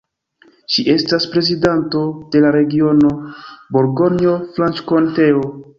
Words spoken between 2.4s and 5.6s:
la regiono Burgonjo-Franĉkonteo.